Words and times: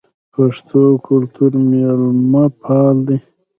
پښتو 0.33 0.83
کلتور 1.07 1.51
میلمه 1.69 2.43
پال 2.63 2.95
دی 3.07 3.17